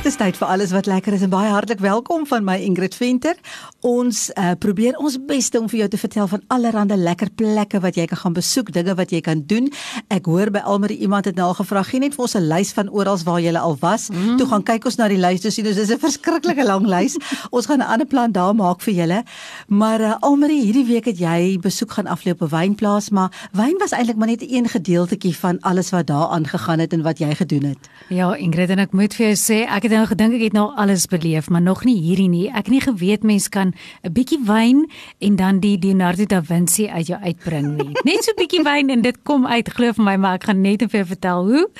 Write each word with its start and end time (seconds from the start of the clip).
Dis 0.00 0.16
tyd 0.16 0.38
vir 0.40 0.48
alles 0.48 0.70
wat 0.72 0.86
lekker 0.88 1.12
is 1.12 1.20
en 1.26 1.28
baie 1.28 1.50
hartlik 1.52 1.82
welkom 1.84 2.22
van 2.24 2.40
my 2.40 2.54
Ingrid 2.64 2.94
Venter. 2.96 3.36
Ons 3.84 4.30
uh, 4.32 4.54
probeer 4.56 4.96
ons 4.96 5.18
bes 5.28 5.50
om 5.58 5.66
vir 5.68 5.82
jou 5.82 5.88
te 5.92 5.98
vertel 6.00 6.28
van 6.30 6.40
allerlei 6.48 6.96
lekker 6.96 7.28
plekke 7.36 7.82
wat 7.84 7.98
jy 8.00 8.06
kan 8.08 8.16
gaan 8.22 8.36
besoek, 8.38 8.70
dinge 8.72 8.94
wat 8.96 9.12
jy 9.12 9.20
kan 9.20 9.42
doen. 9.44 9.68
Ek 10.08 10.24
hoor 10.24 10.48
by 10.54 10.62
Almarie 10.64 10.96
iemand 11.04 11.28
het 11.28 11.36
nou 11.36 11.50
al 11.50 11.58
gevra, 11.58 11.82
gee 11.84 12.00
net 12.00 12.16
vir 12.16 12.24
ons 12.24 12.34
'n 12.34 12.48
lys 12.48 12.72
van 12.72 12.88
oral 12.88 13.18
waar 13.24 13.40
jy 13.40 13.52
al 13.52 13.76
was. 13.80 14.08
Mm. 14.08 14.38
Toe 14.38 14.46
gaan 14.46 14.62
kyk 14.62 14.86
ons 14.86 14.96
na 14.96 15.08
die 15.08 15.18
lys, 15.20 15.40
dis 15.40 15.56
dis 15.56 15.90
'n 15.90 15.98
verskriklike 15.98 16.64
lang 16.64 16.86
lys. 16.86 17.18
ons 17.56 17.66
gaan 17.66 17.80
'n 17.80 17.92
ander 17.92 18.06
plan 18.06 18.32
daar 18.32 18.54
maak 18.54 18.80
vir 18.80 18.94
julle. 18.94 19.24
Maar 19.68 20.00
uh, 20.00 20.14
Almarie, 20.20 20.64
hierdie 20.64 20.86
week 20.86 21.04
het 21.04 21.18
jy 21.18 21.58
besoek 21.60 21.92
gaan 21.92 22.06
aflê 22.06 22.32
op 22.32 22.40
'n 22.40 22.48
wynplaas, 22.48 23.10
maar 23.10 23.28
wyn 23.52 23.76
was 23.78 23.92
eintlik 23.92 24.16
maar 24.16 24.28
net 24.28 24.42
een 24.48 24.64
gedeeltjie 24.68 25.36
van 25.36 25.60
alles 25.60 25.90
wat 25.90 26.06
daar 26.06 26.32
aangegaan 26.32 26.78
het 26.78 26.92
en 26.92 27.02
wat 27.02 27.18
jy 27.18 27.34
gedoen 27.34 27.64
het. 27.64 27.90
Ja, 28.08 28.34
Ingrid 28.34 28.70
en 28.70 28.78
ek 28.78 28.92
moet 28.92 29.14
vir 29.14 29.26
jou 29.26 29.36
sê, 29.36 29.68
ek 29.68 29.82
het 29.82 29.89
nou 29.90 30.06
gedink 30.06 30.34
ek 30.36 30.42
het 30.48 30.54
nou 30.56 30.68
alles 30.78 31.06
beleef, 31.10 31.48
maar 31.50 31.62
nog 31.62 31.84
nie 31.84 31.96
hierdie 32.00 32.28
nie. 32.30 32.48
Ek 32.48 32.68
het 32.68 32.72
nie 32.74 32.80
geweet 32.80 33.22
mens 33.22 33.48
kan 33.48 33.72
'n 34.02 34.12
bietjie 34.12 34.38
wyn 34.44 34.90
en 35.18 35.36
dan 35.36 35.60
die 35.60 35.78
Leonardo 35.78 36.24
da 36.24 36.42
Vinci 36.42 36.88
uit 36.88 37.06
jou 37.06 37.20
uitbring 37.20 37.76
nie. 37.76 37.92
Net 38.08 38.24
so 38.24 38.32
'n 38.32 38.40
bietjie 38.40 38.62
wyn 38.62 38.90
en 38.90 39.02
dit 39.02 39.22
kom 39.22 39.46
uit, 39.46 39.68
glo 39.68 39.92
vir 39.92 40.04
my, 40.04 40.16
maar 40.16 40.34
ek 40.34 40.44
gaan 40.44 40.60
net 40.60 40.82
vir 40.82 41.00
jou 41.00 41.06
vertel 41.06 41.44
hoe. 41.46 41.70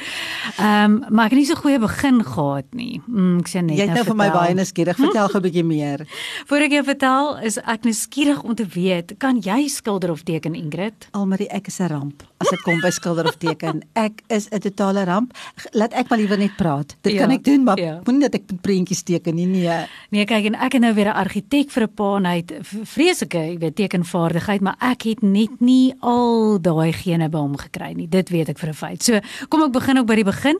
Ehm, 0.58 0.84
um, 0.84 1.04
maar 1.10 1.24
ek 1.26 1.30
het 1.30 1.38
nie 1.38 1.46
so 1.46 1.54
goeie 1.54 1.78
begin 1.78 2.24
gehad 2.24 2.74
nie. 2.74 3.00
Mm, 3.06 3.38
ek 3.38 3.48
sê 3.48 3.62
net. 3.64 3.76
Jy 3.76 3.86
het 3.86 3.94
nou 3.94 4.04
vir 4.04 4.16
my 4.16 4.30
baie 4.30 4.54
nuuskierig, 4.54 4.96
vertel 4.96 5.28
gou 5.28 5.38
'n 5.40 5.42
bietjie 5.42 5.64
meer. 5.76 6.06
Voordat 6.46 6.66
ek 6.66 6.72
jou 6.72 6.84
vertel, 6.84 7.36
is 7.42 7.58
ek 7.58 7.84
nuuskierig 7.84 8.42
om 8.42 8.54
te 8.54 8.66
weet, 8.66 9.18
kan 9.18 9.40
jy 9.40 9.68
skilder 9.68 10.10
of 10.10 10.22
teken, 10.22 10.54
Ingrid? 10.54 11.08
Almarie, 11.12 11.48
ek 11.48 11.66
is 11.66 11.80
'n 11.80 11.88
ramp 11.88 12.29
as 12.40 12.48
dit 12.54 12.62
kom 12.64 12.80
by 12.80 12.90
skilder 12.94 13.28
of 13.28 13.36
teken. 13.40 13.82
Ek 14.00 14.22
is 14.32 14.48
'n 14.48 14.60
totale 14.60 15.04
ramp. 15.04 15.36
Laat 15.72 15.92
ek 15.92 16.08
maar 16.08 16.18
liewer 16.18 16.38
net 16.38 16.56
praat. 16.56 16.96
Dit 17.02 17.12
ja, 17.12 17.20
kan 17.20 17.30
ek 17.30 17.44
doen, 17.44 17.64
maar 17.64 17.78
ja. 17.78 18.00
moenie 18.04 18.28
dat 18.28 18.34
ek 18.34 18.60
prentjies 18.62 19.02
teken 19.02 19.34
nie. 19.34 19.46
Nee. 19.46 19.86
Nee, 20.10 20.24
kyk 20.24 20.44
en 20.44 20.54
ek 20.54 20.72
het 20.72 20.82
nou 20.82 20.94
weer 20.94 21.12
'n 21.12 21.20
argitek 21.20 21.70
vir 21.70 21.82
'n 21.82 21.94
paar 21.94 22.16
en 22.16 22.24
hy 22.24 22.36
het 22.36 22.52
vreeslike, 22.62 23.38
jy 23.38 23.58
weet, 23.58 23.76
tekenvaardigheid, 23.76 24.60
maar 24.60 24.76
ek 24.80 25.02
het 25.02 25.22
net 25.22 25.60
nie 25.60 25.94
al 26.00 26.58
daai 26.60 26.92
gene 26.92 27.28
by 27.28 27.38
hom 27.38 27.56
gekry 27.56 27.92
nie. 27.92 28.08
Dit 28.08 28.30
weet 28.30 28.48
ek 28.48 28.58
vir 28.58 28.68
'n 28.68 28.74
feit. 28.74 29.02
So, 29.02 29.20
kom 29.48 29.62
ek 29.62 29.72
begin 29.72 29.98
ook 29.98 30.06
by 30.06 30.14
die 30.14 30.24
begin. 30.24 30.58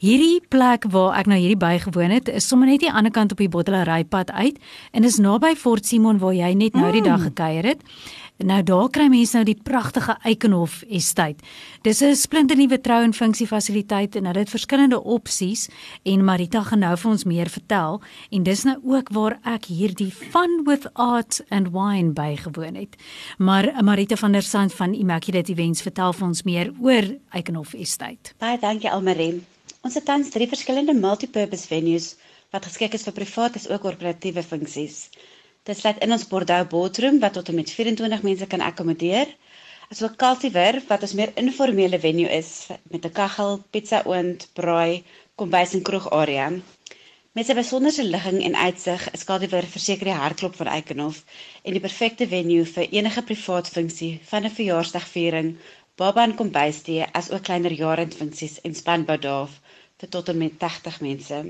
Hierdie 0.00 0.40
plek 0.48 0.84
waar 0.90 1.18
ek 1.18 1.26
nou 1.26 1.38
hierdie 1.38 1.56
bygewoon 1.56 2.10
het, 2.10 2.28
is 2.28 2.46
sommer 2.46 2.66
net 2.66 2.82
aan 2.82 2.88
die 2.88 2.92
ander 2.92 3.12
kant 3.12 3.32
op 3.32 3.38
die 3.38 3.48
Bottelerypad 3.48 4.30
uit 4.30 4.58
en 4.92 5.04
is 5.04 5.18
naby 5.18 5.54
Fort 5.54 5.86
Simon 5.86 6.18
waar 6.18 6.34
jy 6.34 6.52
net 6.54 6.74
nou 6.74 6.92
die 6.92 7.02
dag 7.02 7.18
mm. 7.18 7.24
gekuier 7.24 7.64
het. 7.64 7.80
Nou 8.36 8.62
daar 8.62 8.88
kry 8.90 9.06
mense 9.12 9.36
nou 9.36 9.44
die 9.44 9.58
pragtige 9.62 10.16
Eikenhof 10.24 10.82
Estate. 10.88 11.44
Dis 11.82 12.00
'n 12.02 12.14
splinternuwe 12.16 12.80
trou 12.80 13.02
en 13.02 13.12
funksie 13.14 13.46
fasiliteit 13.46 14.16
en 14.16 14.24
hulle 14.24 14.38
het 14.38 14.50
verskillende 14.50 15.02
opsies 15.02 15.68
en 16.02 16.24
Marita 16.24 16.62
gaan 16.62 16.78
nou 16.78 16.96
vir 16.96 17.10
ons 17.10 17.24
meer 17.24 17.48
vertel 17.48 18.00
en 18.30 18.42
dis 18.42 18.62
nou 18.64 18.76
ook 18.82 19.08
waar 19.12 19.38
ek 19.44 19.64
hierdie 19.64 20.10
Fun 20.10 20.64
with 20.64 20.86
Art 20.94 21.40
and 21.48 21.68
Wine 21.72 22.12
bygewoon 22.12 22.74
het. 22.74 22.96
Maar 23.38 23.84
Marita 23.84 24.16
van 24.16 24.32
der 24.32 24.42
Sand 24.42 24.74
van 24.74 24.94
Immaculate 24.94 25.52
Events 25.52 25.82
vertel 25.82 26.12
vir 26.12 26.26
ons 26.26 26.42
meer 26.42 26.72
oor 26.80 27.16
Eikenhof 27.30 27.74
Estate. 27.74 28.32
Baie 28.38 28.58
dankie 28.58 28.90
Almarie. 28.90 29.42
Ons 29.82 29.94
het 29.94 30.04
tans 30.04 30.30
drie 30.30 30.48
verskillende 30.48 30.94
multipurpose 30.94 31.66
venues 31.66 32.16
wat 32.50 32.64
geskik 32.64 32.94
is 32.94 33.02
vir 33.02 33.12
private 33.12 33.58
as 33.58 33.68
ook 33.68 33.80
korporatiewe 33.80 34.42
funksies. 34.42 35.08
Dit 35.68 35.78
sluit 35.78 35.98
in 36.02 36.10
ons 36.14 36.22
Bordeaux 36.26 36.66
Ballroom 36.70 37.18
wat 37.22 37.36
tot 37.38 37.50
en 37.50 37.54
met 37.54 37.70
24 37.70 38.22
mense 38.26 38.46
kan 38.52 38.62
akkommodeer. 38.68 39.28
Asook 39.94 40.16
Cultivar 40.22 40.78
wat 40.88 41.04
ons 41.06 41.12
meer 41.20 41.30
informele 41.42 42.00
venue 42.04 42.30
is 42.38 42.48
met 42.94 43.04
'n 43.06 43.12
kaggel, 43.18 43.60
pizza 43.76 44.00
oond, 44.12 44.48
braai, 44.58 45.04
kombuis 45.38 45.74
en 45.78 45.84
kroeg 45.88 46.08
area. 46.18 46.48
Met 47.38 47.46
sy 47.46 47.54
besonderse 47.60 48.04
ligging 48.08 48.42
en 48.48 48.58
uitsig 48.64 49.06
is 49.18 49.24
Cultivar 49.30 49.70
verseker 49.76 50.10
die 50.10 50.18
hartklop 50.22 50.58
van 50.62 50.72
Eikenhof 50.74 51.22
en 51.62 51.78
die 51.78 51.84
perfekte 51.86 52.26
venue 52.34 52.66
vir 52.74 52.90
enige 52.98 53.22
privaat 53.30 53.70
funksie 53.76 54.12
van 54.32 54.44
'n 54.44 54.56
verjaarsdagviering, 54.58 55.56
baba 55.94 56.24
en 56.26 56.34
kombuistee 56.42 57.06
as 57.20 57.30
ook 57.30 57.46
kleiner 57.50 57.78
jaarendfunksies 57.84 58.60
en 58.66 58.74
spanbou 58.74 59.18
daar 59.28 59.58
vir 60.02 60.08
tot 60.08 60.28
en 60.28 60.38
met 60.38 60.58
80 60.58 61.00
mense. 61.00 61.44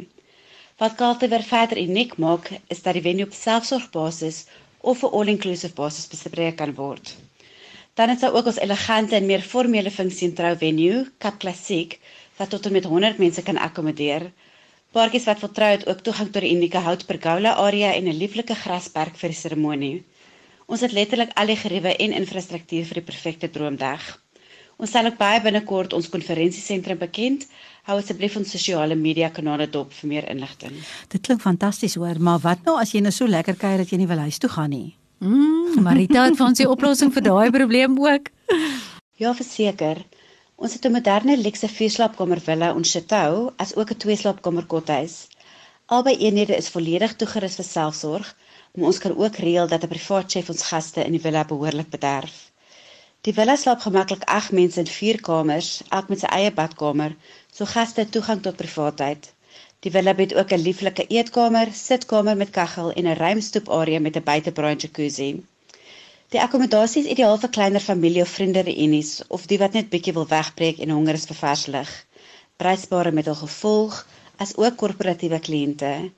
Wat 0.82 0.94
Kaltewer 0.98 1.42
verder 1.46 1.78
uniek 1.78 2.16
maak, 2.18 2.48
is 2.74 2.80
dat 2.82 2.96
die 2.98 3.02
venue 3.04 3.26
op 3.28 3.34
selfsorgbasis 3.38 4.38
of 4.92 5.02
'n 5.06 5.12
all-inclusive 5.18 5.76
basis 5.78 6.08
bespreek 6.14 6.56
kan 6.60 6.72
word. 6.74 7.12
Dan 7.94 8.08
het 8.10 8.20
sy 8.24 8.30
ook 8.38 8.48
ons 8.50 8.58
elegante 8.64 9.14
en 9.18 9.28
meer 9.28 9.44
formele 9.52 9.92
funksie 9.98 10.26
in 10.28 10.34
trou 10.40 10.50
venue, 10.64 11.04
Cap 11.18 11.38
Classic, 11.44 11.94
wat 12.38 12.50
tot 12.50 12.66
en 12.66 12.72
met 12.72 12.84
100 12.94 13.18
mense 13.24 13.42
kan 13.42 13.62
akkommodeer. 13.68 14.26
Paartjies 14.92 15.28
wat 15.30 15.40
wil 15.44 15.52
trou 15.60 15.70
het 15.70 15.86
ook 15.86 16.02
toegang 16.08 16.32
tot 16.32 16.42
die 16.42 16.54
unieke 16.56 16.82
houtpergola 16.88 17.54
area 17.68 17.94
en 17.94 18.08
'n 18.08 18.18
lieflike 18.24 18.54
grasperk 18.64 19.14
vir 19.22 19.28
die 19.28 19.40
seremonie. 19.44 20.04
Ons 20.66 20.80
het 20.80 20.92
letterlik 20.92 21.30
al 21.34 21.46
die 21.46 21.60
geriewe 21.62 21.96
en 21.96 22.12
infrastruktuur 22.22 22.84
vir 22.90 22.94
die 23.02 23.08
perfekte 23.12 23.50
droomdag. 23.50 24.18
Ons 24.82 24.90
sal 24.90 25.06
ook 25.06 25.18
baie 25.18 25.38
binnekort 25.38 25.92
ons 25.94 26.08
konferensiesentrum 26.10 26.98
bekend 26.98 27.44
hou 27.86 28.00
asseblief 28.00 28.34
ons 28.40 28.50
sosiale 28.50 28.96
media 28.98 29.28
kanale 29.30 29.68
dop 29.70 29.92
vir 29.94 30.08
meer 30.10 30.26
inligting. 30.32 30.74
Dit 31.12 31.22
klink 31.28 31.44
fantasties 31.44 31.94
hoor, 32.00 32.18
maar 32.18 32.40
wat 32.42 32.66
nou 32.66 32.74
as 32.80 32.90
jy 32.90 33.02
nou 33.04 33.12
so 33.14 33.30
lekker 33.30 33.54
kuier 33.60 33.82
dat 33.82 33.92
jy 33.94 34.00
nie 34.00 34.08
wil 34.10 34.24
huis 34.26 34.40
toe 34.42 34.50
gaan 34.50 34.74
nie? 34.74 34.96
Mm, 35.22 35.78
Marita 35.86 36.26
het 36.26 36.38
vir 36.38 36.46
ons 36.48 36.58
die 36.58 36.66
oplossing 36.66 37.14
vir 37.14 37.26
daai 37.28 37.54
probleem 37.54 37.94
ook. 37.94 38.30
Ja, 39.22 39.30
verseker. 39.38 40.02
Ons 40.58 40.74
het 40.74 40.86
'n 40.86 40.96
moderne 40.98 41.36
luxe 41.38 41.68
vierslaapkamer 41.68 42.40
villa 42.40 42.74
in 42.74 42.84
Chateau 42.84 43.52
as 43.56 43.76
ook 43.76 43.90
'n 43.94 44.02
tweeslaapkamer 44.02 44.66
kothuis. 44.66 45.28
Albei 45.86 46.16
eenhede 46.18 46.56
is 46.56 46.68
volledig 46.74 47.14
toegerus 47.16 47.54
vir 47.54 47.64
selfsorg, 47.64 48.34
maar 48.74 48.86
ons 48.86 48.98
kan 48.98 49.16
ook 49.16 49.36
reël 49.36 49.68
dat 49.68 49.84
'n 49.84 49.94
privaat 49.94 50.32
chef 50.32 50.48
ons 50.48 50.62
gaste 50.62 51.04
in 51.04 51.12
die 51.12 51.20
villa 51.20 51.44
behoorlik 51.44 51.90
bederf. 51.90 52.51
Die 53.26 53.32
villa 53.34 53.54
slaap 53.54 53.82
gemaklik 53.82 54.22
8 54.36 54.50
mense 54.58 54.80
in 54.82 54.88
4 54.92 55.20
kamers, 55.26 55.66
elk 55.96 56.08
met 56.10 56.22
sy 56.22 56.30
eie 56.36 56.50
badkamer, 56.54 57.12
so 57.54 57.68
gaste 57.72 58.04
toegang 58.16 58.40
tot 58.42 58.56
privaatheid. 58.62 59.28
Die 59.86 59.92
villa 59.96 60.14
het 60.20 60.34
ook 60.34 60.54
'n 60.56 60.62
lieflike 60.62 61.04
eetkamer, 61.06 61.70
sitkamer 61.80 62.36
met 62.40 62.50
kaggel 62.56 62.90
en 62.92 63.06
'n 63.06 63.20
ruim 63.20 63.40
stoeparea 63.48 64.00
met 64.00 64.16
'n 64.16 64.26
buitebraai 64.30 64.74
jacuzzi. 64.76 65.28
Die 66.34 66.40
akkommodasie 66.40 67.02
is 67.04 67.12
ideaal 67.14 67.38
vir 67.38 67.54
kleiner 67.58 67.84
familie 67.86 68.22
of 68.22 68.34
vriende 68.38 68.66
reunies 68.70 69.12
of 69.28 69.46
die 69.46 69.58
wat 69.58 69.72
net 69.72 69.90
bietjie 69.94 70.16
wil 70.18 70.26
wegbreek 70.26 70.78
en 70.78 70.90
honger 70.90 71.14
is 71.14 71.28
vir 71.30 71.38
vars 71.44 71.66
lug. 71.66 71.90
Prysbare 72.56 73.12
met 73.12 73.30
hul 73.30 73.40
gevolg 73.44 74.06
as 74.36 74.56
ook 74.56 74.76
korporatiewe 74.76 75.38
kliënte. 75.38 76.10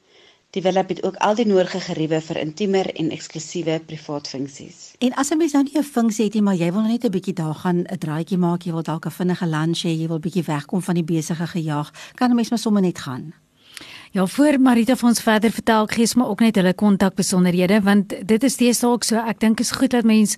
Die 0.54 0.62
villa 0.62 0.84
het 0.86 1.02
ook 1.02 1.16
al 1.18 1.34
die 1.34 1.46
nodige 1.50 1.80
geriewe 1.82 2.20
vir 2.22 2.38
intiemer 2.38 2.86
en 2.94 3.08
eksklusiewe 3.10 3.80
privaat 3.88 4.28
funksies. 4.30 4.92
En 5.02 5.14
as 5.18 5.30
'n 5.30 5.38
mens 5.38 5.52
nou 5.52 5.64
nie 5.64 5.78
'n 5.78 5.82
funksie 5.82 6.24
het 6.24 6.34
nie, 6.34 6.42
maar 6.42 6.54
jy 6.54 6.72
wil 6.72 6.82
net 6.82 7.04
'n 7.04 7.10
bietjie 7.10 7.34
daar 7.34 7.54
gaan 7.54 7.82
'n 7.82 7.98
draaitjie 7.98 8.38
maak, 8.38 8.62
jy 8.62 8.72
wil 8.72 8.82
dalk 8.82 9.06
'n 9.06 9.10
vinnige 9.10 9.46
lunch 9.46 9.82
hê, 9.82 9.98
jy 9.98 10.06
wil 10.06 10.20
bietjie 10.20 10.44
wegkom 10.44 10.82
van 10.82 10.94
die 10.94 11.04
besige 11.04 11.46
gejaag, 11.46 11.90
kan 12.14 12.30
'n 12.30 12.34
mens 12.34 12.50
maar 12.50 12.58
sommer 12.58 12.82
net 12.82 12.98
gaan. 12.98 13.34
Ja, 14.12 14.26
voor 14.26 14.60
Marita 14.60 14.96
vir 14.96 15.08
ons 15.08 15.20
verder 15.20 15.50
vertel, 15.50 15.86
gee 15.86 16.00
ons 16.00 16.14
maar 16.14 16.28
ook 16.28 16.40
net 16.40 16.54
hulle 16.54 16.74
kontak 16.74 17.14
besonderhede 17.14 17.80
want 17.82 18.14
dit 18.26 18.44
is 18.44 18.52
steeds 18.52 18.84
ook 18.84 19.04
so, 19.04 19.16
ek 19.16 19.40
dink 19.40 19.60
is 19.60 19.70
goed 19.70 19.90
dat 19.90 20.04
mens 20.04 20.36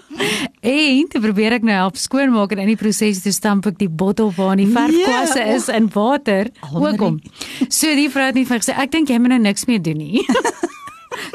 en 0.63 1.09
toe 1.13 1.21
probeer 1.21 1.53
ek 1.59 1.67
nou 1.69 1.75
help 1.77 1.97
skoonmaak 2.01 2.53
en 2.57 2.63
in 2.65 2.71
die 2.73 2.79
proses 2.81 3.21
toe 3.25 3.33
stamp 3.33 3.67
ek 3.71 3.79
die 3.79 3.89
bottel 3.91 4.33
waarin 4.37 4.65
die 4.65 4.73
verfkwasse 4.73 5.43
Nee, 5.45 5.55
is 5.59 5.69
in 5.69 5.89
water 5.95 6.49
Almarie. 6.61 6.95
ook 6.95 7.01
om. 7.03 7.21
So 7.69 7.93
die 7.95 8.09
vrou 8.13 8.27
het 8.31 8.35
nie 8.39 8.47
vir 8.49 8.63
gesê 8.63 8.75
ek 8.79 8.91
dink 8.95 9.09
jy 9.13 9.19
moet 9.21 9.35
nou 9.37 9.43
niks 9.51 9.67
meer 9.69 9.83
doen 9.83 9.99
nie. 10.01 10.25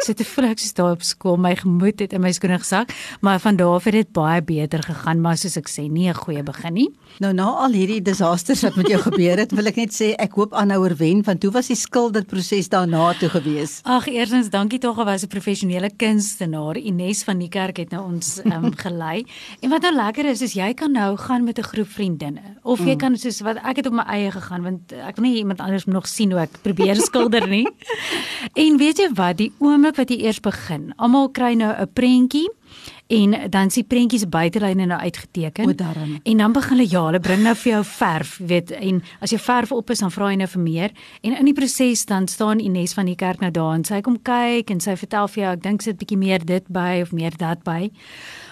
so 0.04 0.14
te 0.14 0.24
voel 0.24 0.46
ek 0.46 0.60
soos 0.60 0.74
daar 0.74 0.92
op 0.92 1.04
skool 1.04 1.38
my 1.38 1.56
gemoed 1.56 2.00
het 2.00 2.14
in 2.14 2.22
my 2.22 2.32
skoene 2.32 2.60
gesak, 2.60 2.94
maar 3.22 3.40
van 3.40 3.56
daar 3.56 3.76
af 3.76 3.84
het 3.84 3.94
dit 3.94 4.12
baie 4.12 4.42
beter 4.42 4.84
gegaan, 4.84 5.22
maar 5.22 5.38
soos 5.38 5.58
ek 5.58 5.70
sê, 5.70 5.90
nie 5.90 6.10
'n 6.10 6.14
goeie 6.14 6.44
begin 6.44 6.74
nie. 6.74 6.90
Nou 7.20 7.34
na 7.34 7.46
al 7.46 7.72
hierdie 7.72 8.02
disasters 8.02 8.62
wat 8.62 8.76
met 8.76 8.88
jou 8.88 9.00
gebeur 9.02 9.38
het, 9.38 9.52
wil 9.52 9.68
ek 9.68 9.76
net 9.76 9.94
sê 9.94 10.16
ek 10.18 10.34
hoop 10.34 10.54
aanhouer 10.54 10.96
wen 10.98 11.22
want 11.24 11.42
toe 11.42 11.52
was 11.52 11.68
die 11.68 11.76
skilderproses 11.76 12.70
daarna 12.70 13.14
toe 13.20 13.30
gewees. 13.30 13.82
Ag, 13.84 14.08
eerstens 14.08 14.50
dankie 14.50 14.80
tog 14.80 15.00
aan 15.00 15.06
was 15.06 15.24
'n 15.24 15.28
professionele 15.28 15.90
kunstenaar, 15.96 16.78
Ines 16.78 17.24
van 17.24 17.40
die 17.40 17.50
kerk 17.50 17.78
het 17.78 17.92
nou 17.92 18.04
ons 18.14 18.42
um, 18.46 18.72
gelei. 18.86 19.26
En 19.62 19.70
wat 19.70 19.82
nou 19.82 19.96
lekker 19.96 20.26
is, 20.26 20.42
is 20.42 20.54
jy 20.54 20.74
kan 20.74 20.92
nou 20.92 21.18
gaan 21.18 21.44
met 21.44 21.60
'n 21.60 21.64
groep 21.64 21.88
vriendinne 21.88 22.42
of 22.64 22.80
jy 22.80 22.96
kan 22.96 23.18
soos 23.18 23.42
wat 23.42 23.58
ek 23.64 23.78
het 23.78 23.88
op 23.88 23.94
my 23.94 24.04
eie 24.08 24.32
gegaan 24.32 24.64
want 24.64 24.94
ek 24.94 25.16
wil 25.16 25.26
nie 25.28 25.38
iemand 25.38 25.60
anders 25.60 25.86
nog 25.86 26.08
sien 26.08 26.32
hoe 26.32 26.42
ek 26.42 26.62
probeer 26.62 26.96
skilder 26.96 27.48
nie. 27.48 27.68
En 28.54 28.78
weet 28.78 28.98
jy 28.98 29.10
wat, 29.16 29.38
die 29.38 29.52
oomblik 29.74 29.98
wat 29.98 30.12
jy 30.14 30.20
eers 30.28 30.40
begin, 30.44 30.92
almal 30.98 31.32
kry 31.34 31.54
nou 31.58 31.72
'n 31.74 31.90
prentjie 31.94 32.48
en 33.08 33.36
dan 33.50 33.68
is 33.68 33.78
die 33.78 33.84
prentjies 33.84 34.26
buitelyne 34.30 34.86
nou 34.86 35.00
uitgeteken. 35.00 35.68
O. 35.68 36.18
En 36.24 36.38
dan 36.38 36.54
begin 36.56 36.78
hulle 36.78 36.90
ja, 36.90 37.04
hulle 37.06 37.20
bring 37.20 37.44
nou 37.44 37.56
vir 37.56 37.72
jou 37.72 37.82
verf, 37.86 38.38
weet, 38.38 38.72
en 38.72 39.02
as 39.20 39.34
jou 39.36 39.42
verf 39.42 39.72
op 39.72 39.92
is 39.94 40.02
dan 40.04 40.12
vra 40.14 40.32
jy 40.32 40.40
nou 40.42 40.50
vir 40.54 40.64
meer. 40.64 40.96
En 41.22 41.38
in 41.38 41.50
die 41.50 41.56
proses 41.58 42.06
dan 42.10 42.28
staan 42.28 42.64
Ines 42.64 42.96
van 42.98 43.10
die 43.10 43.18
kerk 43.20 43.44
nou 43.44 43.52
daar 43.54 43.76
en 43.76 43.86
sy 43.88 44.02
kom 44.06 44.18
kyk 44.24 44.72
en 44.74 44.82
sy 44.84 44.96
vertel 45.00 45.30
vir 45.36 45.44
jou, 45.44 45.54
ek 45.58 45.64
dink 45.64 45.86
sit 45.86 46.00
bietjie 46.00 46.20
meer 46.20 46.46
dit 46.46 46.68
by 46.74 47.04
of 47.04 47.14
meer 47.16 47.36
dat 47.38 47.64
by. 47.68 47.92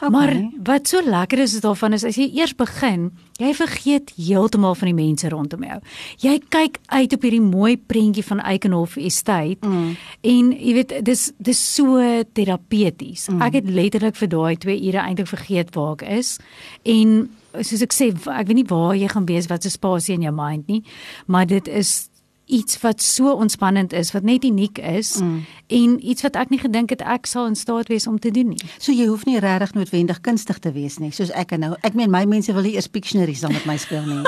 Okay. 0.01 0.09
Maar 0.09 0.35
wat 0.67 0.87
so 0.91 1.01
lekker 1.05 1.39
is 1.39 1.55
is 1.55 1.65
daarvan 1.65 1.93
is 1.93 2.05
as 2.07 2.17
jy 2.19 2.29
eers 2.35 2.55
begin, 2.57 3.11
jy 3.41 3.51
vergeet 3.57 4.11
heeltemal 4.17 4.75
van 4.77 4.91
die 4.91 4.97
mense 4.97 5.29
rondom 5.29 5.63
jou. 5.65 5.77
Jy 6.23 6.35
kyk 6.53 6.79
uit 6.93 7.13
op 7.15 7.25
hierdie 7.25 7.43
mooi 7.43 7.75
prentjie 7.77 8.25
van 8.25 8.41
Eikenhof 8.45 8.97
Estate 9.01 9.67
mm. 9.67 9.95
en 10.33 10.51
jy 10.57 10.75
weet 10.77 10.95
dis 11.05 11.27
dis 11.41 11.61
so 11.75 12.01
terapeuties. 12.37 13.27
Mm. 13.29 13.41
Ek 13.47 13.59
het 13.59 13.69
letterlik 13.69 14.17
vir 14.19 14.31
daai 14.41 14.57
2 14.57 14.77
ure 14.89 15.05
eintlik 15.05 15.29
vergeet 15.31 15.75
waar 15.77 15.95
ek 15.99 16.07
is 16.19 16.37
en 16.83 17.29
soos 17.59 17.83
ek 17.83 17.95
sê 17.95 18.11
ek 18.11 18.47
weet 18.47 18.61
nie 18.61 18.69
waar 18.69 18.95
jy 18.95 19.09
gaan 19.11 19.27
wees 19.29 19.49
wat 19.51 19.63
se 19.63 19.71
spasie 19.73 20.15
in 20.15 20.25
jou 20.27 20.33
mind 20.35 20.67
nie, 20.71 20.81
maar 21.27 21.47
dit 21.49 21.67
is 21.67 22.11
iets 22.51 22.75
wat 22.83 23.01
so 23.01 23.31
ontspannend 23.31 23.93
is, 23.95 24.11
wat 24.11 24.23
net 24.27 24.43
uniek 24.43 24.79
is 24.83 25.15
mm. 25.23 25.37
en 25.67 25.93
iets 26.03 26.25
wat 26.25 26.35
ek 26.35 26.51
nie 26.51 26.59
gedink 26.59 26.91
het 26.91 27.03
ek 27.07 27.29
sal 27.29 27.47
in 27.47 27.55
staat 27.55 27.87
wees 27.91 28.07
om 28.11 28.19
te 28.19 28.31
doen 28.35 28.51
nie. 28.51 28.59
So 28.75 28.91
jy 28.91 29.07
hoef 29.07 29.23
nie 29.27 29.39
regtig 29.39 29.75
noodwendig 29.77 30.19
kunstig 30.25 30.59
te 30.59 30.73
wees 30.75 30.99
nie, 30.99 31.13
soos 31.15 31.31
ek 31.31 31.55
en 31.55 31.63
nou. 31.67 31.73
Ek 31.87 31.95
meen 31.95 32.11
my 32.11 32.25
mense 32.27 32.51
wil 32.55 32.67
nie 32.67 32.75
eers 32.75 32.91
Pictionary 32.91 33.37
saam 33.39 33.55
met 33.55 33.67
my 33.69 33.77
speel 33.79 34.03
nie. 34.03 34.23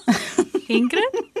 Ingrid? 0.80 1.35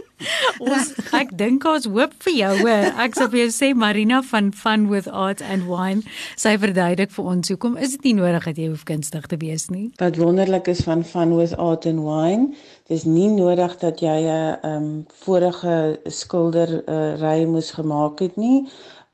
Ons 0.62 0.92
ek 1.16 1.32
dink 1.38 1.64
ons 1.68 1.86
hoop 1.90 2.14
vir 2.26 2.34
jou 2.36 2.52
hoor. 2.62 2.88
Ek 3.04 3.18
sal 3.18 3.30
vir 3.32 3.44
jou 3.44 3.50
sê 3.54 3.72
Marina 3.76 4.22
van 4.30 4.52
Fun 4.56 4.88
with 4.92 5.08
Art 5.08 5.42
and 5.44 5.66
Wine, 5.70 6.02
sy 6.36 6.56
verduidelik 6.60 7.12
vir 7.14 7.30
ons 7.32 7.52
hoekom 7.52 7.76
is 7.76 7.96
dit 7.96 8.10
nie 8.10 8.16
nodig 8.20 8.48
dat 8.50 8.60
jy 8.60 8.70
hoef 8.72 8.86
kunstig 8.88 9.28
te 9.30 9.38
wees 9.42 9.68
nie. 9.70 9.90
Wat 10.00 10.18
wonderlik 10.20 10.70
is 10.72 10.84
van 10.86 11.04
Fun 11.04 11.36
with 11.36 11.54
Art 11.58 11.86
and 11.86 12.04
Wine, 12.06 12.54
dis 12.90 13.06
nie 13.08 13.28
nodig 13.34 13.78
dat 13.82 14.00
jy 14.00 14.18
'n 14.26 14.58
um, 14.66 14.90
vorige 15.24 15.98
skilder 16.06 16.82
uh, 16.86 17.14
ry 17.20 17.44
moes 17.44 17.72
gemaak 17.76 18.20
het 18.20 18.36
nie 18.36 18.66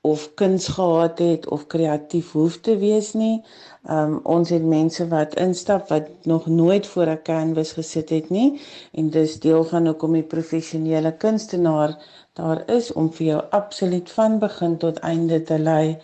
of 0.05 0.35
kuns 0.35 0.67
gehad 0.69 1.19
het 1.19 1.49
of 1.49 1.67
kreatief 1.67 2.33
hoef 2.33 2.57
te 2.61 2.77
wees 2.77 3.13
nie. 3.13 3.45
Um 3.91 4.19
ons 4.23 4.51
het 4.51 4.65
mense 4.67 5.07
wat 5.09 5.37
instap 5.39 5.89
wat 5.95 6.09
nog 6.27 6.47
nooit 6.47 6.87
voor 6.87 7.07
'n 7.07 7.23
canvas 7.23 7.73
gesit 7.79 8.11
het 8.11 8.31
nie 8.31 8.61
en 8.93 9.11
dis 9.11 9.39
deel 9.41 9.65
van 9.65 9.87
hoekom 9.87 10.13
die 10.13 10.23
professionele 10.35 11.13
kunstenaar 11.17 11.97
daar 12.33 12.63
is 12.71 12.93
om 12.93 13.13
vir 13.13 13.27
jou 13.27 13.43
absoluut 13.51 14.11
van 14.11 14.39
begin 14.39 14.77
tot 14.77 14.99
einde 14.99 15.43
te 15.43 15.59
lei. 15.59 15.99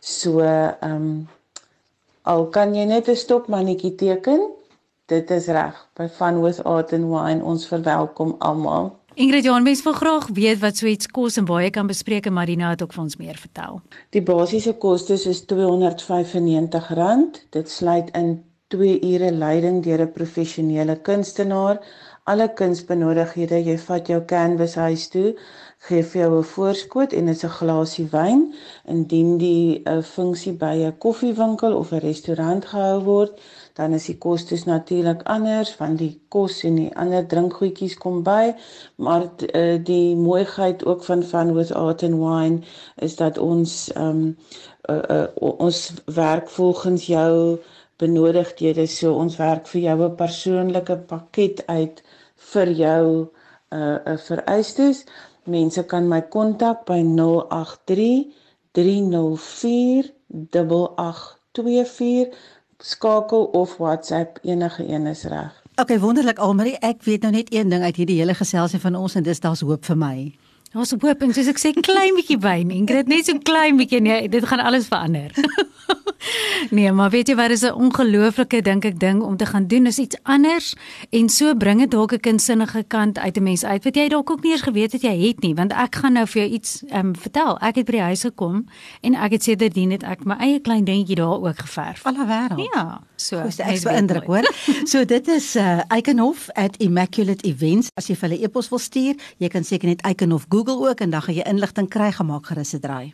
So 0.00 0.40
um 0.82 1.28
al 2.22 2.46
kan 2.46 2.74
jy 2.74 2.84
net 2.84 3.08
'n 3.08 3.16
stokmannetjie 3.16 3.94
teken, 3.94 4.40
dit 5.06 5.30
is 5.30 5.46
reg. 5.46 5.88
By 5.94 6.08
Fun 6.08 6.42
with 6.42 6.64
Art 6.64 6.92
and 6.92 7.04
Wine 7.04 7.44
ons 7.44 7.66
verwelkom 7.66 8.34
almal. 8.38 8.96
Ingrid 9.18 9.44
Johan 9.44 9.64
mens 9.66 9.80
wil 9.82 9.92
graag 9.98 10.28
weet 10.30 10.60
wat 10.62 10.76
so 10.78 10.86
iets 10.86 11.08
kos 11.10 11.36
en 11.40 11.46
jy 11.58 11.70
kan 11.74 11.88
bespreek 11.90 12.28
en 12.30 12.36
Marina 12.36 12.68
het 12.70 12.82
ook 12.84 12.92
vir 12.94 13.02
ons 13.02 13.16
meer 13.18 13.34
vertel. 13.34 13.80
Die 14.14 14.22
basiese 14.22 14.76
kostes 14.78 15.26
is 15.26 15.40
R295. 15.42 17.40
Dit 17.50 17.66
sluit 17.68 18.12
in 18.14 18.44
2 18.70 19.00
ure 19.02 19.32
leiding 19.32 19.82
deur 19.82 20.04
'n 20.04 20.12
professionele 20.12 20.96
kunstenaar. 21.02 21.82
Alle 22.28 22.46
kunsbenodigdhede, 22.60 23.58
jy 23.64 23.78
vat 23.80 24.08
jou 24.12 24.18
canvas 24.30 24.74
huis 24.76 25.06
toe, 25.12 25.28
gee 25.86 26.02
vir 26.10 26.20
jou 26.20 26.38
'n 26.38 26.48
voorskot 26.52 27.12
en 27.18 27.26
dit's 27.30 27.44
'n 27.44 27.56
glasie 27.58 28.08
wyn. 28.12 28.40
Indien 28.94 29.38
die 29.38 29.80
'n 29.84 29.98
uh, 29.98 30.02
funksie 30.02 30.52
by 30.64 30.74
'n 30.88 30.98
koffiewinkel 31.04 31.76
of 31.76 31.92
'n 31.92 32.04
restaurant 32.04 32.64
gehou 32.72 33.00
word, 33.04 33.40
dan 33.78 33.92
is 33.92 34.06
die 34.10 34.18
kostes 34.18 34.64
natuurlik 34.64 35.22
anders 35.22 35.76
want 35.76 35.98
die 35.98 36.20
kos 36.28 36.64
en 36.64 36.74
die 36.74 36.96
ander 36.96 37.26
drinkgoedjies 37.26 37.96
kom 38.04 38.22
by, 38.22 38.54
maar 38.96 39.22
uh, 39.54 39.78
die 39.84 40.16
mooiheid 40.16 40.84
ook 40.84 41.04
van 41.04 41.22
Fun 41.22 41.54
with 41.54 41.72
Art 41.72 42.02
and 42.02 42.18
Wine 42.24 42.58
is 42.96 43.16
dat 43.16 43.38
ons 43.38 43.90
um 43.96 44.36
uh, 44.90 45.02
uh, 45.10 45.26
ons 45.38 45.92
werk 46.04 46.48
volgens 46.48 47.06
jou 47.06 47.58
benodigdhede 47.96 48.86
so 48.86 49.14
ons 49.14 49.36
werk 49.36 49.66
vir 49.66 49.80
jou 49.80 49.98
'n 50.02 50.14
persoonlike 50.16 50.96
pakket 50.96 51.66
uit 51.66 52.02
vir 52.52 52.72
jou 52.72 53.04
uh, 53.24 53.28
uh 53.78 54.18
vereistes. 54.26 55.04
Mense 55.48 55.84
kan 55.88 56.08
my 56.08 56.20
kontak 56.28 56.84
by 56.88 57.00
083 57.02 58.32
304 58.76 60.12
8824 60.28 62.28
skakel 62.78 63.44
of 63.44 63.76
WhatsApp 63.76 64.38
enige 64.42 64.88
een 64.88 65.06
is 65.06 65.24
reg. 65.24 65.62
Okay, 65.80 65.98
wonderlik 65.98 66.38
Almarie, 66.38 66.78
ek 66.82 67.02
weet 67.06 67.22
nou 67.22 67.32
net 67.32 67.54
een 67.54 67.68
ding 67.70 67.82
uit 67.82 67.96
hierdie 67.96 68.18
hele 68.18 68.34
geselsie 68.34 68.80
van 68.82 68.94
ons 68.98 69.14
en 69.14 69.22
dis 69.22 69.40
daar's 69.40 69.62
hoop 69.62 69.84
vir 69.86 69.98
my. 69.98 70.16
Daar's 70.72 70.90
hoop 70.92 71.22
en 71.24 71.30
soos 71.32 71.48
ek 71.48 71.60
sê 71.62 71.70
klein 71.72 72.12
bietjie 72.18 72.36
wyn, 72.44 72.68
Ingrid, 72.76 73.08
net 73.08 73.24
so 73.24 73.40
klein 73.40 73.78
bietjie 73.80 74.02
nee, 74.04 74.28
dit 74.28 74.44
gaan 74.44 74.60
alles 74.60 74.90
verander. 74.92 75.32
nee, 76.76 76.92
maar 76.92 77.08
weet 77.10 77.30
jy 77.32 77.36
wat 77.38 77.54
is 77.54 77.64
'n 77.64 77.72
ongelooflike 77.72 78.60
dink 78.62 78.84
ek 78.84 78.98
ding 79.00 79.22
om 79.22 79.36
te 79.36 79.46
gaan 79.46 79.66
doen 79.66 79.86
is 79.86 79.98
iets 79.98 80.16
anders 80.22 80.74
en 81.10 81.28
so 81.28 81.54
bring 81.54 81.80
dit 81.80 81.90
dalk 81.90 82.12
'n 82.12 82.20
kunsinnige 82.20 82.84
kant 82.88 83.18
uit 83.18 83.36
'n 83.36 83.42
mens 83.42 83.64
uit 83.64 83.84
wat 83.84 83.96
jy 83.96 84.08
dalk 84.08 84.30
ook 84.30 84.42
nie 84.42 84.52
eens 84.52 84.62
geweet 84.62 84.92
het 84.92 85.02
jy 85.02 85.16
het 85.28 85.40
nie, 85.40 85.54
want 85.54 85.72
ek 85.72 85.94
gaan 85.94 86.12
nou 86.12 86.26
vir 86.26 86.42
jou 86.42 86.52
iets 86.52 86.82
ehm 86.88 87.06
um, 87.06 87.16
vertel. 87.16 87.58
Ek 87.58 87.74
het 87.76 87.86
by 87.86 87.92
die 87.92 88.00
huis 88.12 88.22
gekom 88.22 88.66
en 89.00 89.14
ek 89.14 89.32
het 89.32 89.42
sedertdien 89.42 89.90
het 89.90 90.02
ek 90.02 90.24
my 90.24 90.36
eie 90.36 90.60
klein 90.60 90.84
dingetjie 90.84 91.16
daar 91.16 91.40
ook 91.40 91.58
geverf. 91.58 92.04
Alle 92.04 92.26
wêreld. 92.26 92.68
Ja, 92.74 93.00
so. 93.16 93.40
Goed, 93.40 93.58
ek 93.58 93.72
is 93.72 93.82
beïndruk 93.88 94.26
hoor. 94.26 94.44
So 94.84 95.04
dit 95.04 95.28
is 95.28 95.56
uh 95.56 95.80
Eikenhof 95.88 96.50
at 96.52 96.76
Immaculate 96.76 97.46
Events. 97.46 97.88
As 97.94 98.06
jy 98.06 98.16
vir 98.16 98.28
hulle 98.28 98.44
e-pos 98.44 98.68
wil 98.68 98.78
stuur, 98.78 99.14
jy 99.38 99.48
kan 99.48 99.64
seker 99.64 99.88
net 99.88 100.00
Eikenhof 100.02 100.44
Google 100.48 100.57
ook 100.66 101.00
en 101.00 101.10
dan 101.10 101.22
gaan 101.22 101.34
jy 101.34 101.44
inligting 101.46 101.88
kry 101.88 102.10
gemaak 102.12 102.46
gerus 102.46 102.68
se 102.68 102.78
draai. 102.78 103.12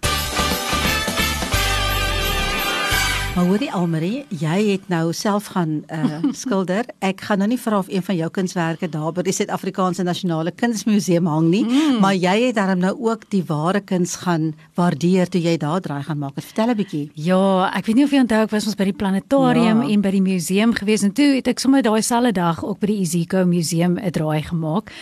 Maar 3.34 3.48
hoorie 3.50 3.72
Almarie, 3.74 4.20
jy 4.30 4.56
het 4.68 4.84
nou 4.86 5.08
self 5.12 5.48
gaan 5.56 5.80
uh 5.90 6.20
skilder. 6.42 6.86
Ek 7.02 7.24
gaan 7.26 7.40
nou 7.42 7.48
nie 7.50 7.58
vra 7.58 7.80
of 7.82 7.88
een 7.90 8.02
van 8.06 8.14
jou 8.14 8.28
kunswerke 8.30 8.86
daar 8.86 9.10
by 9.16 9.24
die 9.26 9.32
Suid-Afrikaanse 9.34 10.04
Nasionale 10.06 10.52
Kunsmuseum 10.54 11.26
hang 11.26 11.48
nie, 11.50 11.64
mm. 11.66 11.96
maar 11.98 12.14
jy 12.14 12.34
het 12.44 12.54
daarom 12.60 12.78
nou 12.84 12.92
ook 13.08 13.24
die 13.34 13.42
ware 13.48 13.80
kuns 13.82 14.14
gaan 14.22 14.52
waardeer 14.78 15.26
toe 15.26 15.42
jy 15.42 15.56
daar 15.58 15.82
draai 15.82 16.04
gaan 16.06 16.20
maak. 16.22 16.38
Vertel 16.38 16.70
'n 16.70 16.78
bietjie. 16.78 17.10
Ja, 17.14 17.72
ek 17.74 17.86
weet 17.90 17.96
nie 17.96 18.04
of 18.04 18.14
jy 18.14 18.20
onthou 18.22 18.42
ek 18.44 18.54
was 18.54 18.66
ons 18.70 18.78
by 18.78 18.84
die 18.84 18.98
planetarium 19.02 19.82
Ja. 19.82 19.88
ja. 19.88 19.90
en 19.90 20.00
by 20.00 20.10
die 20.14 20.22
museum 20.22 20.72
gewees 20.72 21.02
en 21.02 21.12
toe 21.12 21.34
het 21.34 21.48
ek 21.48 21.58
sommer 21.58 21.82
daai 21.82 22.02
selfde 22.02 22.32
dag 22.32 22.62
ook 22.64 22.78
by 22.78 22.86
die 22.86 23.00
Iziko 23.02 23.44
museum 23.46 23.98
'n 23.98 24.10
draai 24.10 24.42
gemaak. 24.42 24.92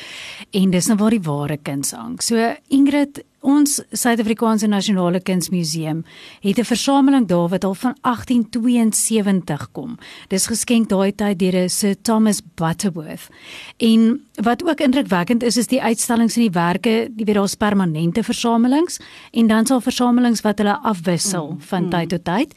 En 0.53 0.71
dis 0.71 0.87
nou 0.89 0.97
waar 0.97 1.11
die 1.11 1.21
ware 1.21 1.59
kuns 1.59 1.93
hang. 1.93 2.23
So 2.23 2.57
Ingrid 2.69 3.25
ons 3.43 3.81
Suid-Afrikaanse 3.91 4.67
Nasionale 4.67 5.21
Kunsmuseum 5.21 6.05
het 6.41 6.59
'n 6.59 6.65
versameling 6.65 7.27
daar 7.27 7.49
wat 7.49 7.65
al 7.65 7.75
van 7.75 7.97
1872 8.01 9.71
kom. 9.73 9.99
Dis 10.29 10.47
geskenk 10.47 10.89
daai 10.89 11.13
tyd 11.15 11.39
deur 11.39 11.71
Sir 11.71 11.95
Thomas 12.03 12.41
Butterworth. 12.55 13.29
En 13.77 14.27
wat 14.35 14.65
ook 14.65 14.81
indrukwekkend 14.81 15.43
is 15.43 15.57
is 15.57 15.67
die 15.67 15.83
uitstallings 15.83 16.37
en 16.37 16.43
die 16.43 16.51
werke, 16.51 17.11
jy 17.17 17.25
weet 17.25 17.35
daar's 17.35 17.55
permanente 17.55 18.23
versamelings 18.23 19.01
en 19.31 19.47
dan 19.47 19.67
sal 19.67 19.81
versamelings 19.81 20.41
wat 20.41 20.59
hulle 20.59 20.79
afwissel 20.83 21.51
mm, 21.51 21.61
van 21.61 21.91
tyd 21.91 22.09
tot 22.09 22.25
tyd. 22.25 22.55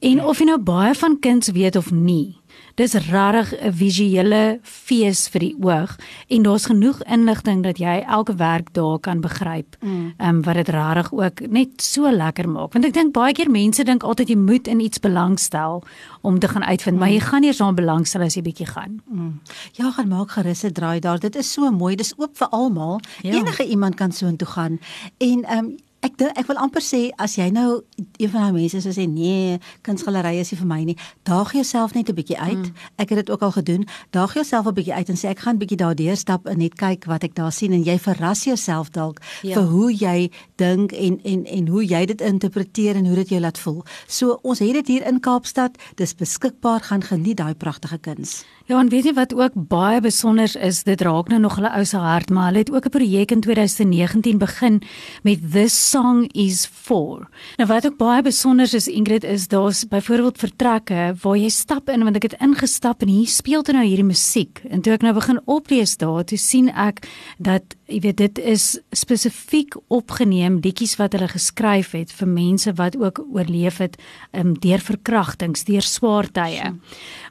En 0.00 0.24
of 0.24 0.38
jy 0.38 0.44
nou 0.44 0.58
baie 0.58 0.94
van 0.94 1.18
kuns 1.18 1.50
weet 1.50 1.76
of 1.76 1.90
nie, 1.90 2.37
dis 2.78 2.94
regtig 2.94 3.52
'n 3.58 3.72
visuele 3.72 4.58
fees 4.62 5.28
vir 5.28 5.40
die 5.40 5.56
oog 5.60 5.96
en 6.28 6.42
daar's 6.42 6.66
genoeg 6.66 7.02
inligting 7.02 7.62
dat 7.62 7.78
jy 7.78 8.04
elke 8.06 8.34
werk 8.34 8.72
daar 8.72 8.98
kan 8.98 9.20
begryp. 9.20 9.76
Mm. 9.80 10.14
Ehm 10.16 10.28
um, 10.28 10.42
wat 10.42 10.54
dit 10.54 10.68
regtig 10.68 11.12
ook 11.12 11.40
net 11.48 11.82
so 11.82 12.10
lekker 12.10 12.48
maak. 12.48 12.72
Want 12.72 12.84
ek 12.84 12.94
dink 12.94 13.12
baie 13.12 13.32
keer 13.32 13.50
mense 13.50 13.84
dink 13.84 14.02
altyd 14.02 14.28
jy 14.28 14.36
moet 14.36 14.66
in 14.68 14.80
iets 14.80 14.98
belangstel 14.98 15.82
om 16.20 16.38
te 16.38 16.48
gaan 16.48 16.64
uitvind, 16.64 16.94
mm. 16.94 17.00
maar 17.00 17.10
jy 17.10 17.20
gaan 17.20 17.44
eers 17.44 17.60
aan 17.60 17.74
belangstel 17.74 18.22
as 18.22 18.34
jy 18.34 18.42
bietjie 18.42 18.66
gaan. 18.66 19.00
Mm. 19.06 19.40
Ja, 19.72 19.90
gaan 19.90 20.08
maak 20.08 20.30
gerus 20.30 20.64
'n 20.64 20.72
draai 20.72 21.00
daar. 21.00 21.18
Dit 21.18 21.36
is 21.36 21.52
so 21.52 21.70
mooi. 21.70 21.96
Dis 21.96 22.14
oop 22.16 22.36
vir 22.36 22.48
almal. 22.48 23.00
Ja. 23.22 23.34
Enige 23.34 23.66
iemand 23.66 23.94
kan 23.94 24.12
so 24.12 24.26
intoe 24.26 24.48
gaan. 24.48 24.78
En 25.18 25.44
ehm 25.44 25.64
um, 25.64 25.76
Ek 25.98 26.14
dink 26.14 26.36
ek 26.38 26.46
wil 26.46 26.60
amper 26.62 26.82
sê 26.84 27.08
as 27.18 27.34
jy 27.34 27.48
nou 27.50 27.82
een 28.22 28.30
van 28.30 28.44
daai 28.44 28.52
mense 28.54 28.92
sê 28.94 29.06
nee, 29.10 29.58
kunsgalery 29.82 30.36
is 30.38 30.52
nie 30.52 30.58
vir 30.60 30.68
my 30.70 30.78
nie, 30.86 30.96
daag 31.26 31.50
jouself 31.56 31.94
net 31.94 32.08
'n 32.08 32.14
bietjie 32.14 32.38
uit. 32.38 32.70
Mm. 32.70 32.74
Ek 33.02 33.08
het 33.10 33.26
dit 33.26 33.30
ook 33.30 33.42
al 33.42 33.52
gedoen. 33.52 33.86
Daag 34.10 34.34
jouself 34.34 34.66
'n 34.66 34.74
bietjie 34.74 34.94
uit 34.94 35.08
en 35.08 35.16
sê 35.16 35.28
ek 35.28 35.38
gaan 35.38 35.58
bietjie 35.58 35.76
daardeur 35.76 36.16
stap 36.16 36.46
en 36.46 36.58
net 36.58 36.74
kyk 36.74 37.04
wat 37.06 37.24
ek 37.24 37.34
daar 37.34 37.52
sien 37.52 37.72
en 37.72 37.82
jy 37.82 37.98
verras 37.98 38.44
jouself 38.44 38.90
dalk 38.90 39.18
ja. 39.42 39.54
vir 39.54 39.66
hoe 39.66 39.92
jy 39.92 40.30
dink 40.56 40.92
en 40.92 41.18
en 41.24 41.44
en 41.44 41.66
hoe 41.66 41.84
jy 41.84 42.06
dit 42.06 42.20
interpreteer 42.20 42.96
en 42.96 43.06
hoe 43.06 43.16
dit 43.16 43.28
jou 43.28 43.40
laat 43.40 43.58
voel. 43.58 43.84
So 44.06 44.38
ons 44.42 44.58
het 44.58 44.72
dit 44.72 44.86
hier 44.86 45.06
in 45.06 45.20
Kaapstad. 45.20 45.76
Dis 45.96 46.14
beskikbaar. 46.14 46.80
Gaan 46.80 47.02
geniet 47.02 47.36
daai 47.36 47.54
pragtige 47.54 47.98
kuns. 47.98 48.44
Ja, 48.68 48.78
en 48.80 48.88
weet 48.88 49.04
jy 49.08 49.14
wat 49.16 49.34
ook 49.34 49.54
baie 49.54 50.00
besonder 50.00 50.50
is, 50.60 50.82
dit 50.84 51.00
raak 51.00 51.28
nou 51.28 51.40
nog 51.40 51.54
hulle 51.56 51.70
ou 51.72 51.84
se 51.88 51.96
hart, 51.96 52.28
maar 52.30 52.50
hulle 52.50 52.58
het 52.58 52.70
ook 52.70 52.84
'n 52.84 52.90
projek 52.90 53.30
in 53.30 53.40
2019 53.40 54.38
begin 54.38 54.82
met 55.22 55.38
This 55.52 55.87
Song 55.88 56.26
is 56.36 56.66
For. 56.66 57.28
Nou 57.56 57.66
wat 57.70 57.86
ook 57.86 57.96
baie 58.00 58.22
besonder 58.22 58.68
is, 58.74 58.88
Ingrid, 58.88 59.24
is 59.24 59.48
daar's 59.48 59.84
byvoorbeeld 59.88 60.38
vertrekke 60.38 61.14
waar 61.22 61.38
jy 61.38 61.48
stap 61.52 61.88
in 61.88 62.04
want 62.04 62.18
ek 62.18 62.28
het 62.28 62.36
ingestap 62.44 63.02
en 63.04 63.12
hier 63.12 63.30
speel 63.30 63.64
toe 63.64 63.76
nou 63.76 63.84
hierdie 63.86 64.06
musiek. 64.06 64.60
En 64.68 64.82
toe 64.84 64.92
ek 64.96 65.06
nou 65.06 65.14
begin 65.16 65.40
oplees 65.46 65.96
daar, 66.00 66.24
toe 66.28 66.38
sien 66.38 66.68
ek 66.74 67.04
dat 67.38 67.76
jy 67.88 68.02
weet 68.04 68.20
dit 68.20 68.42
is 68.52 68.66
spesifiek 68.92 69.78
opgeneem 69.88 70.60
liedjies 70.64 70.98
wat 71.00 71.16
hulle 71.16 71.30
geskryf 71.32 71.94
het 71.96 72.12
vir 72.12 72.28
mense 72.28 72.74
wat 72.76 72.98
ook 73.00 73.22
oorleef 73.24 73.80
het 73.80 73.96
um, 74.36 74.52
deur 74.60 74.84
verkrachtings, 74.84 75.64
deur 75.68 75.86
swaar 75.86 76.28
tye. 76.28 76.74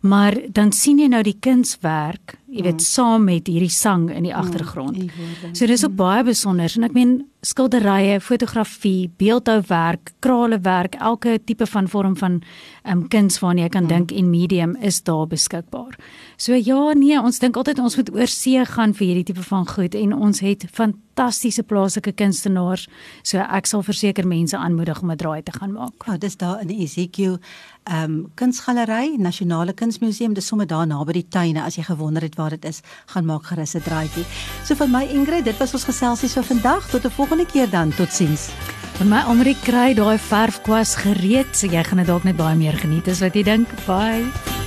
Maar 0.02 0.40
dan 0.50 0.74
sien 0.74 1.00
jy 1.02 1.12
nou 1.14 1.22
die 1.26 1.38
kunswerk, 1.38 2.40
jy 2.58 2.66
weet, 2.66 2.82
mm. 2.82 2.86
saam 2.86 3.28
met 3.28 3.48
hierdie 3.48 3.72
sang 3.74 4.08
in 4.10 4.26
die 4.26 4.34
mm, 4.34 4.40
agtergrond. 4.42 5.12
So 5.54 5.68
dis 5.70 5.86
ook 5.86 5.94
mm. 5.94 6.00
baie 6.00 6.24
besonder 6.28 6.74
en 6.78 6.88
ek 6.88 6.96
meen 6.98 7.18
skilderye, 7.46 8.18
fotografie, 8.24 9.10
beeldhouwerk, 9.22 10.14
kralewerk, 10.26 10.98
elke 11.00 11.38
tipe 11.46 11.68
van 11.70 11.88
vorm 11.88 12.18
van 12.18 12.42
um, 12.84 13.06
kuns 13.14 13.40
waarna 13.44 13.68
jy 13.68 13.74
kan 13.78 13.88
dink 13.88 14.12
en 14.12 14.32
medium 14.32 14.76
is 14.82 15.04
daar 15.06 15.28
beskikbaar. 15.30 15.96
So 16.38 16.54
ja, 16.54 16.94
nee, 16.94 17.18
ons 17.18 17.40
dink 17.42 17.58
altyd 17.58 17.80
ons 17.82 17.96
moet 17.98 18.10
oorsee 18.14 18.62
gaan 18.70 18.92
vir 18.94 19.08
hierdie 19.08 19.26
tipe 19.32 19.42
van 19.48 19.64
goed 19.66 19.96
en 19.98 20.12
ons 20.14 20.40
het 20.46 20.68
fantastiese 20.70 21.64
plaaslike 21.66 22.14
kunstenaars. 22.14 22.84
So 23.26 23.42
ek 23.42 23.66
sal 23.66 23.82
verseker 23.82 24.28
mense 24.30 24.58
aanmoedig 24.58 25.02
om 25.02 25.12
'n 25.12 25.18
draai 25.18 25.42
te 25.42 25.52
gaan 25.52 25.74
maak. 25.74 26.06
Ja, 26.06 26.18
dis 26.18 26.38
daar 26.38 26.62
in 26.62 26.70
Ezekiel 26.70 27.40
ehm 27.86 28.04
um, 28.04 28.32
kunsgalery, 28.36 29.16
Nasionale 29.18 29.74
Kunsmuseum, 29.74 30.34
dis 30.34 30.48
sommer 30.48 30.68
daar 30.68 30.88
naby 30.88 31.14
die 31.14 31.28
tuine 31.30 31.64
as 31.64 31.76
jy 31.76 31.84
gewonder 31.84 32.22
het 32.22 32.36
waar 32.36 32.50
dit 32.50 32.66
is, 32.66 32.82
gaan 33.08 33.26
maak 33.26 33.46
gerus 33.46 33.76
'n 33.76 33.82
draaitjie. 33.82 34.26
So 34.64 34.76
vir 34.76 34.88
my 34.88 35.04
Ingrid, 35.06 35.46
dit 35.46 35.58
was 35.58 35.74
ons 35.74 35.86
geselsies 35.86 36.34
vir 36.34 36.44
vandag. 36.44 36.90
Tot 36.90 37.06
'n 37.06 37.10
volgende 37.10 37.46
keer 37.46 37.70
dan. 37.70 37.90
Totsiens. 37.90 38.52
Vir 38.98 39.08
my 39.08 39.22
Amri 39.28 39.56
kry 39.64 39.94
daai 39.94 40.18
verfkwas 40.18 40.96
gereed, 40.96 41.56
so 41.56 41.68
jy 41.68 41.84
gaan 41.84 41.98
dit 41.98 42.08
dalk 42.08 42.24
net 42.24 42.38
baie 42.38 42.56
meer 42.56 42.78
geniet 42.78 43.08
as 43.08 43.20
wat 43.20 43.34
jy 43.34 43.44
dink. 43.44 43.68
Bye. 43.88 44.67